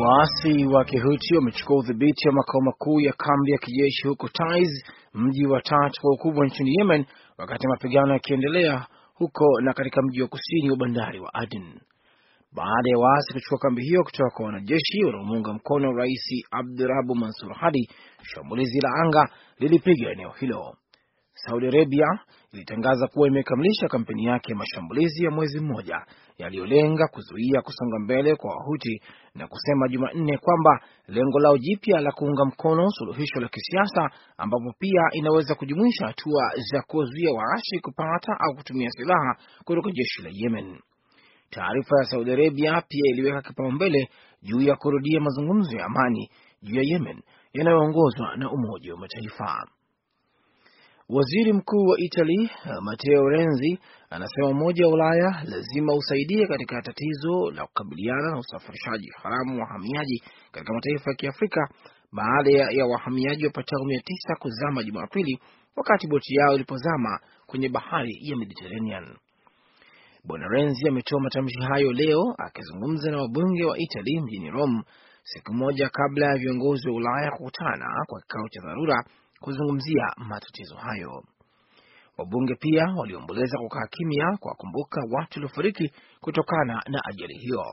Waasi 0.00 0.66
wa 0.66 0.84
Kihuti 0.84 1.34
wamechukua 1.36 1.76
udhibiti 1.76 2.28
wa 2.28 2.34
makao 2.34 2.60
makuu 2.60 3.00
ya 3.00 3.12
kambi 3.12 3.52
ya 3.52 3.58
kijeshi 3.58 4.08
huko 4.08 4.28
Taiz, 4.28 4.68
mji 5.14 5.46
wa 5.46 5.60
tatu 5.62 6.00
kwa 6.00 6.12
ukubwa 6.14 6.46
nchini 6.46 6.74
Yemen, 6.78 7.04
wakati 7.38 7.66
mapigano 7.68 8.12
yakiendelea 8.12 8.86
huko 9.14 9.60
na 9.60 9.72
katika 9.72 10.02
mji 10.02 10.22
wa 10.22 10.28
kusini 10.28 10.70
wa 10.70 10.76
bandari 10.76 11.20
wa 11.20 11.34
Aden. 11.34 11.80
Baada 12.52 12.90
ya 12.90 12.98
waasi 12.98 13.32
kuchukua 13.34 13.58
kambi 13.58 13.82
hiyo 13.82 14.04
kutoka 14.04 14.30
kwa 14.30 14.46
wanajeshi 14.46 15.04
wanaomuunga 15.04 15.52
mkono 15.52 15.92
Rais 15.92 16.44
Abdurabu 16.50 17.14
Mansur 17.14 17.54
Hadi, 17.54 17.90
shambulizi 18.22 18.80
la 18.80 18.90
anga 19.04 19.28
lilipiga 19.58 20.10
eneo 20.10 20.30
hilo. 20.30 20.76
Saudi 21.44 21.66
Arabia 21.66 22.06
ilitangaza 22.52 23.06
kuwa 23.06 23.28
imekamilisha 23.28 23.88
kampeni 23.88 24.24
yake 24.24 24.52
ya 24.52 24.58
mashambulizi 24.58 25.24
ya 25.24 25.30
mwezi 25.30 25.60
mmoja 25.60 26.00
yaliyolenga 26.38 27.08
kuzuia 27.08 27.62
kusonga 27.62 27.98
mbele 27.98 28.36
kwa 28.36 28.50
Wahuti 28.56 29.02
na 29.34 29.48
kusema 29.48 29.88
Jumanne 29.88 30.38
kwamba 30.38 30.80
lengo 31.08 31.38
lao 31.38 31.58
jipya 31.58 32.00
la 32.00 32.12
kuunga 32.12 32.44
mkono 32.44 32.90
suluhisho 32.90 33.40
la 33.40 33.48
kisiasa 33.48 34.10
ambapo 34.38 34.72
pia 34.78 35.02
inaweza 35.12 35.54
kujumuisha 35.54 36.06
hatua 36.06 36.42
za 36.72 36.82
kuwazuia 36.82 37.32
waasi 37.32 37.78
kupata 37.80 38.32
au 38.40 38.54
kutumia 38.54 38.90
silaha 38.90 39.36
kutoka 39.64 39.90
jeshi 39.90 40.22
la 40.22 40.30
Yemen. 40.32 40.78
Taarifa 41.50 41.96
ya 41.98 42.04
Saudi 42.04 42.32
Arabia 42.32 42.82
pia 42.88 43.10
iliweka 43.12 43.42
kipaumbele 43.42 44.08
juu 44.42 44.60
ya 44.60 44.76
kurudia 44.76 45.20
mazungumzo 45.20 45.76
ya 45.76 45.84
amani 45.84 46.30
juu 46.62 46.76
ya 46.76 46.82
Yemen 46.84 47.22
yanayoongozwa 47.52 48.36
na 48.36 48.50
Umoja 48.50 48.94
wa 48.94 49.00
Mataifa. 49.00 49.77
Waziri 51.10 51.52
Mkuu 51.52 51.86
wa 51.86 51.98
Italy 52.00 52.50
Matteo 52.80 53.28
Renzi 53.28 53.78
anasema 54.10 54.48
Umoja 54.48 54.86
wa 54.86 54.92
Ulaya 54.92 55.42
lazima 55.44 55.94
usaidie 55.94 56.46
katika 56.46 56.82
tatizo 56.82 57.50
la 57.50 57.66
kukabiliana 57.66 58.30
na 58.30 58.38
usafirishaji 58.38 59.10
haramu 59.22 59.54
wa 59.58 59.60
wahamiaji 59.66 60.22
katika 60.52 60.72
mataifa 60.74 61.10
ya 61.10 61.16
Kiafrika 61.16 61.68
baada 62.12 62.50
ya 62.50 62.86
wahamiaji 62.86 63.44
wapatao 63.46 63.84
mia 63.84 64.00
tisa 64.04 64.34
kuzama 64.38 64.82
Jumapili 64.82 65.40
wakati 65.76 66.06
boti 66.06 66.34
yao 66.34 66.54
ilipozama 66.54 67.20
kwenye 67.46 67.68
bahari 67.68 68.18
ya 68.22 68.36
Mediterranean. 68.36 69.16
Bwana 70.24 70.48
Renzi 70.48 70.88
ametoa 70.88 71.20
matamshi 71.20 71.60
hayo 71.60 71.92
leo 71.92 72.34
akizungumza 72.38 73.10
na 73.10 73.18
wabunge 73.22 73.64
wa 73.64 73.78
Italy 73.78 74.20
mjini 74.20 74.50
Rome, 74.50 74.82
siku 75.22 75.54
moja 75.54 75.88
kabla 75.88 76.26
ya 76.26 76.34
viongozi 76.38 76.88
wa 76.88 76.94
Ulaya 76.94 77.30
kukutana 77.30 77.86
kwa 78.06 78.20
kikao 78.20 78.48
cha 78.48 78.60
dharura 78.60 79.04
kuzungumzia 79.40 80.06
matatizo 80.16 80.76
hayo. 80.76 81.24
Wabunge 82.18 82.54
pia 82.54 82.84
waliomboleza 82.96 83.58
kukaa 83.58 83.86
kimya 83.90 84.36
kuwakumbuka 84.40 85.00
watu 85.10 85.38
waliofariki 85.38 85.92
kutokana 86.20 86.82
na 86.88 87.00
ajali 87.04 87.34
hiyo. 87.38 87.64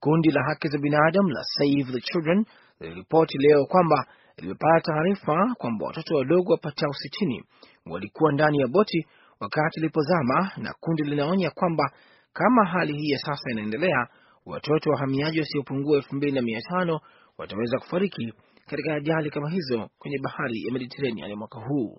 Kundi 0.00 0.30
la 0.30 0.42
haki 0.48 0.68
za 0.68 0.78
binadamu 0.78 1.28
la 1.28 1.42
Save 1.44 1.92
the 1.92 2.00
Children 2.00 2.44
liliripoti 2.80 3.38
leo 3.38 3.66
kwamba 3.66 4.06
limepata 4.36 4.80
taarifa 4.92 5.54
kwamba 5.58 5.86
watoto 5.86 6.16
wadogo 6.16 6.52
wapatao 6.52 6.92
sitini 6.92 7.44
walikuwa 7.86 8.32
ndani 8.32 8.58
ya 8.58 8.66
boti 8.68 9.06
wakati 9.40 9.80
ilipozama, 9.80 10.50
na 10.56 10.74
kundi 10.80 11.02
linaonya 11.02 11.50
kwamba 11.50 11.92
kama 12.32 12.64
hali 12.66 12.92
hii 12.96 13.08
ya 13.10 13.18
sasa 13.18 13.50
inaendelea, 13.50 14.06
watoto 14.46 14.90
wahamiaji 14.90 15.40
wasiopungua 15.40 15.96
elfu 15.96 16.14
mbili 16.16 16.32
na 16.32 16.42
mia 16.42 16.60
tano 16.62 17.00
wataweza 17.38 17.78
kufariki 17.78 18.32
katika 18.66 18.94
ajali 18.94 19.30
kama 19.30 19.50
hizo 19.50 19.88
kwenye 19.98 20.18
bahari 20.18 20.62
ya 20.62 20.72
Mediterranean 20.72 21.34
mwaka 21.34 21.60
huu. 21.60 21.98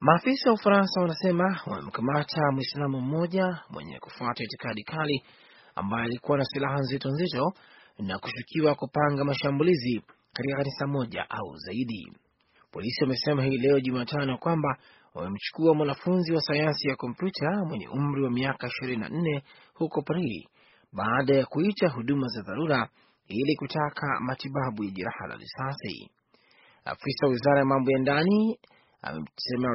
Maafisa 0.00 0.50
wa 0.50 0.54
Ufaransa 0.54 1.00
wanasema 1.00 1.60
wamemkamata 1.66 2.52
Mwislamu 2.52 3.00
mmoja 3.00 3.58
mwenye 3.70 3.98
kufuata 3.98 4.44
itikadi 4.44 4.82
kali 4.82 5.22
ambaye 5.74 6.04
alikuwa 6.04 6.38
na 6.38 6.44
silaha 6.44 6.78
nzito 6.78 7.08
nzito 7.08 7.52
na 7.98 8.18
kushukiwa 8.18 8.74
kupanga 8.74 9.24
mashambulizi 9.24 10.02
katika 10.32 10.56
kanisa 10.56 10.86
moja 10.86 11.30
au 11.30 11.56
zaidi. 11.56 12.12
Polisi 12.72 13.02
wamesema 13.04 13.44
hii 13.44 13.58
leo 13.58 13.80
Jumatano 13.80 14.38
kwamba 14.38 14.78
wamemchukua 15.14 15.74
mwanafunzi 15.74 16.32
wa 16.32 16.40
sayansi 16.40 16.88
ya 16.88 16.96
kompyuta 16.96 17.64
mwenye 17.68 17.88
umri 17.88 18.22
wa 18.24 18.30
miaka 18.30 18.66
ishirini 18.66 19.00
na 19.02 19.08
nne 19.08 19.42
huko 19.74 20.02
Paris 20.02 20.46
baada 20.92 21.34
ya 21.36 21.46
kuita 21.46 21.88
huduma 21.88 22.26
za 22.28 22.42
dharura 22.42 22.88
ili 23.32 23.56
kutaka 23.56 24.20
matibabu 24.20 24.84
ya 24.84 24.90
jeraha 24.90 25.26
la 25.28 25.36
risasi. 25.36 26.10
Afisa 26.84 27.26
wa 27.26 27.32
wizara 27.32 27.58
ya 27.58 27.64
mambo 27.64 27.90
ya 27.90 27.98
ndani 27.98 28.58
amesema 29.02 29.68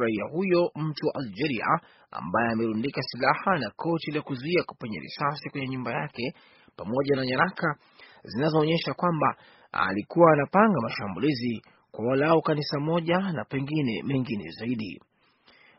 raia 0.00 0.24
huyo 0.32 0.70
mtu 0.76 1.06
wa 1.06 1.14
Algeria 1.14 1.66
ambaye 2.10 2.52
amerundika 2.52 3.00
silaha 3.02 3.58
na 3.58 3.70
koti 3.76 4.10
la 4.10 4.22
kuzuia 4.22 4.62
kupenya 4.66 5.00
risasi 5.00 5.50
kwenye 5.50 5.68
nyumba 5.68 5.92
yake 5.92 6.34
pamoja 6.76 7.16
na 7.16 7.26
nyaraka 7.26 7.76
zinazoonyesha 8.24 8.94
kwamba 8.94 9.36
alikuwa 9.72 10.32
anapanga 10.32 10.80
mashambulizi 10.82 11.62
kwa 11.92 12.06
walau 12.06 12.42
kanisa 12.42 12.80
moja 12.80 13.18
na 13.18 13.44
pengine 13.44 14.02
mengine 14.02 14.50
zaidi. 14.50 15.00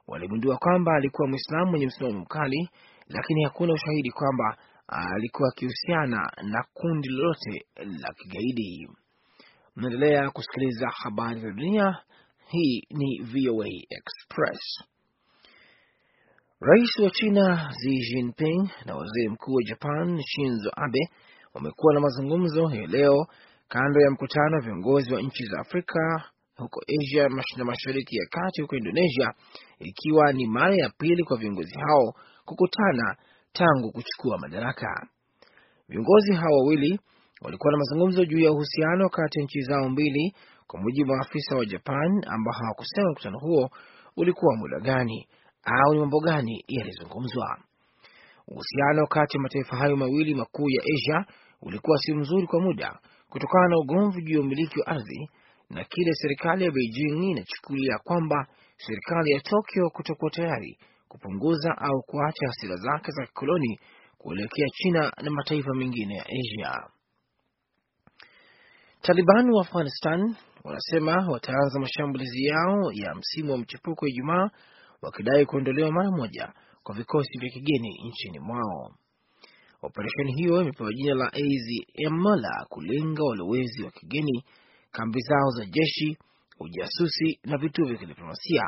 Waligundua 0.07 0.57
kwamba 0.57 0.95
alikuwa 0.95 1.27
Mwislamu 1.27 1.71
mwenye 1.71 1.85
msimamo 1.87 2.19
mkali, 2.19 2.69
lakini 3.07 3.43
hakuna 3.43 3.73
ushahidi 3.73 4.11
kwamba 4.11 4.57
alikuwa 4.89 5.49
akihusiana 5.49 6.31
na 6.43 6.63
kundi 6.73 7.09
lolote 7.09 7.65
la 7.75 8.13
kigaidi. 8.13 8.87
Mnaendelea 9.75 10.29
kusikiliza 10.31 10.89
habari 10.89 11.41
za 11.41 11.47
dunia. 11.51 11.97
Hii 12.47 12.83
ni 12.89 13.19
VOA 13.23 13.67
Express. 13.89 14.83
Rais 16.61 16.99
wa 16.99 17.09
China 17.11 17.69
Xi 17.81 17.99
Jinping 17.99 18.69
na 18.85 18.95
waziri 18.95 19.29
mkuu 19.29 19.53
wa 19.53 19.63
Japan 19.63 20.21
Shinzo 20.25 20.71
Abe 20.75 21.09
wamekuwa 21.53 21.93
na 21.93 21.99
mazungumzo 21.99 22.67
hii 22.67 22.87
leo 22.87 23.27
kando 23.67 24.01
ya 24.01 24.11
mkutano 24.11 24.55
wa 24.55 24.61
viongozi 24.61 25.13
wa 25.13 25.21
nchi 25.21 25.45
za 25.45 25.59
Afrika 25.59 26.23
huko 26.57 26.81
Asia 26.99 27.29
na 27.57 27.65
Mashariki 27.65 28.17
ya 28.17 28.25
Kati 28.29 28.61
huko 28.61 28.75
Indonesia, 28.75 29.33
ikiwa 29.79 30.33
ni 30.33 30.47
mara 30.47 30.75
ya 30.75 30.89
pili 30.97 31.23
kwa 31.23 31.37
viongozi 31.37 31.79
hao 31.79 32.13
kukutana 32.45 33.15
tangu 33.53 33.91
kuchukua 33.91 34.37
madaraka. 34.37 35.07
Viongozi 35.89 36.33
hao 36.33 36.51
wawili 36.57 36.99
walikuwa 37.41 37.71
na 37.71 37.77
mazungumzo 37.77 38.25
juu 38.25 38.39
ya 38.39 38.51
uhusiano 38.51 39.09
kati 39.09 39.39
ya 39.39 39.45
nchi 39.45 39.61
zao 39.61 39.89
mbili, 39.89 40.35
kwa 40.67 40.79
mujibu 40.81 41.11
wa 41.11 41.17
maafisa 41.17 41.55
wa 41.55 41.65
Japan 41.65 42.23
ambao 42.27 42.53
hawakusema 42.53 43.11
mkutano 43.11 43.39
huo 43.39 43.69
ulikuwa 44.17 44.55
muda 44.55 44.79
gani 44.79 45.27
au 45.63 45.93
ni 45.93 45.99
mambo 45.99 46.19
gani 46.19 46.63
yalizungumzwa. 46.67 47.57
Uhusiano 48.47 49.07
kati 49.07 49.37
ya 49.37 49.43
mataifa 49.43 49.75
hayo 49.77 49.95
mawili 49.95 50.35
makuu 50.35 50.69
ya 50.69 50.83
Asia 50.95 51.25
ulikuwa 51.61 51.97
si 51.97 52.13
mzuri 52.13 52.47
kwa 52.47 52.59
muda 52.61 52.99
kutokana 53.29 53.67
na 53.67 53.77
ugomvi 53.77 54.21
juu 54.23 54.33
ya 54.35 54.41
umiliki 54.41 54.79
wa 54.79 54.87
ardhi 54.87 55.29
na 55.69 55.83
kile 55.83 56.13
serikali 56.13 56.65
ya 56.65 56.71
Beijing 56.71 57.23
inachukulia 57.31 57.97
kwamba 58.03 58.47
serikali 58.77 59.31
ya 59.31 59.39
Tokyo 59.39 59.89
kutokuwa 59.89 60.31
tayari 60.31 60.77
kupunguza 61.09 61.77
au 61.77 62.01
kuacha 62.01 62.47
hasira 62.47 62.75
zake 62.75 63.11
za 63.11 63.25
kikoloni 63.25 63.79
kuelekea 64.17 64.67
China 64.73 65.11
na 65.23 65.31
mataifa 65.31 65.73
mengine 65.73 66.15
ya 66.15 66.25
Asia. 66.25 66.89
Taliban 69.01 69.49
wa 69.51 69.61
Afghanistan 69.61 70.35
wanasema 70.63 71.27
wataanza 71.31 71.79
mashambulizi 71.79 72.45
yao 72.45 72.91
ya 72.93 73.15
msimu 73.15 73.51
wa 73.51 73.57
mchepuko 73.57 74.07
Ijumaa, 74.07 74.49
wakidai 75.01 75.45
kuondolewa 75.45 75.91
mara 75.91 76.11
moja 76.11 76.53
kwa 76.83 76.95
vikosi 76.95 77.39
vya 77.39 77.49
kigeni 77.49 77.89
nchini 78.07 78.39
mwao. 78.39 78.91
Operesheni 79.81 80.33
hiyo 80.33 80.61
imepewa 80.61 80.93
jina 80.93 81.13
la 81.15 81.25
AZM 81.33 82.23
la 82.41 82.65
kulenga 82.69 83.23
walowezi 83.23 83.83
wa 83.83 83.91
kigeni, 83.91 84.43
kambi 84.91 85.19
zao 85.21 85.49
za 85.51 85.65
jeshi, 85.65 86.17
ujasusi 86.59 87.39
na 87.43 87.57
vituo 87.57 87.85
vya 87.85 87.97
kidiplomasia. 87.97 88.63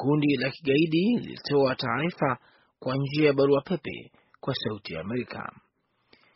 Kundi 0.00 0.36
la 0.36 0.50
kigaidi 0.50 1.16
lilitoa 1.18 1.74
taarifa 1.74 2.38
kwa 2.78 2.96
njia 2.96 3.26
ya 3.26 3.32
barua 3.32 3.60
pepe 3.60 4.12
kwa 4.40 4.54
Sauti 4.54 4.94
ya 4.94 5.00
Amerika. 5.00 5.52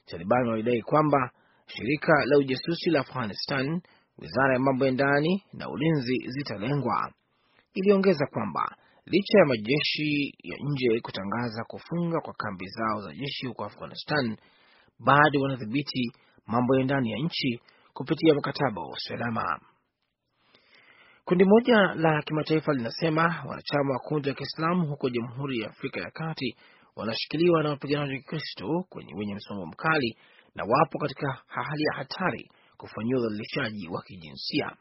Taliban 0.06 0.49
walidai 0.49 0.83
kwamba 0.83 1.31
shirika 1.67 2.12
la 2.27 2.38
ujasusi 2.38 2.91
la 2.91 3.00
Afghanistan, 3.00 3.81
wizara 4.19 4.53
ya 4.55 4.59
mambo 4.61 4.87
ya 4.87 4.93
ndani 4.93 5.43
na 5.53 5.69
ulinzi 5.69 6.19
zitalengwa. 6.27 7.12
Iliongeza 7.75 8.27
kwamba 8.27 8.77
licha 9.06 9.38
ya 9.38 9.44
majeshi 9.47 10.35
ya 10.43 10.56
nje 10.61 11.00
kutangaza 11.00 11.65
kufunga 11.65 12.21
kwa 12.21 12.35
kambi 12.35 12.67
zao 12.67 13.00
za 13.03 13.15
jeshi 13.15 13.47
huko 13.47 13.65
Afghanistan, 13.65 14.37
bado 14.99 15.41
wanadhibiti 15.41 16.12
mambo 16.47 16.77
ya 16.77 16.85
ndani 16.85 17.11
ya 17.11 17.19
nchi 17.19 17.61
kupitia 17.94 18.35
mkataba 18.35 18.83
wa 18.83 18.88
usalama. 18.93 19.61
Kundi 21.25 21.44
moja 21.44 21.76
la 21.94 22.23
kimataifa 22.23 22.73
linasema 22.73 23.23
wanachama 23.49 23.93
wa 23.93 23.99
kundi 23.99 24.29
la 24.29 24.35
Kiislamu 24.35 24.87
huko 24.87 25.11
Jamhuri 25.11 25.59
ya 25.61 25.69
Afrika 25.69 26.00
ya 26.00 26.11
Kati 26.11 26.56
wanashikiliwa 26.97 27.62
na 27.62 27.69
wapiganaji 27.71 28.12
wa 28.12 28.19
Kikristo 28.19 28.85
wenye 29.17 29.35
msimamo 29.35 29.67
mkali 29.67 30.17
na 30.55 30.65
wapo 30.65 30.99
katika 30.99 31.38
hali 31.47 31.82
ya 31.85 31.93
hatari 31.97 32.50
kufanyiwa 32.76 33.21
udhalilishaji 33.21 33.88
wa 33.88 34.03
kijinsia. 34.03 34.76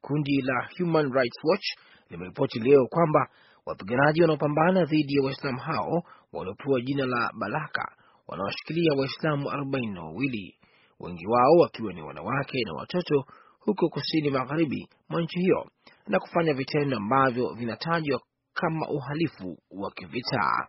Kundi 0.00 0.42
la 0.42 0.68
Human 0.78 1.12
Rights 1.12 1.44
Watch 1.44 1.66
limeripoti 2.10 2.58
leo 2.60 2.86
kwamba 2.86 3.28
wapiganaji 3.66 4.20
wanaopambana 4.22 4.84
dhidi 4.84 5.14
ya 5.16 5.22
Waislamu 5.22 5.58
hao 5.60 6.02
waliopewa 6.32 6.80
jina 6.80 7.06
la 7.06 7.30
Balaka 7.38 7.92
wanawashikilia 8.28 8.92
Waislamu 8.98 9.50
arobaini 9.50 9.92
na 9.94 10.02
wawili. 10.02 10.56
wengi 11.00 11.26
wao 11.26 11.52
wakiwa 11.60 11.92
ni 11.92 12.02
wanawake 12.02 12.58
na 12.66 12.72
watoto, 12.72 13.24
huko 13.60 13.88
kusini 13.88 14.30
magharibi 14.30 14.88
mwa 15.08 15.22
nchi 15.22 15.38
hiyo 15.40 15.70
na 16.06 16.20
kufanya 16.20 16.54
vitendo 16.54 16.96
ambavyo 16.96 17.54
vinatajwa 17.54 18.20
kama 18.54 18.88
uhalifu 18.88 19.58
wa 19.70 19.90
kivita. 19.90 20.68